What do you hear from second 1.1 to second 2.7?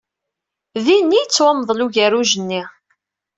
i yettwamḍel ugerruj-nni.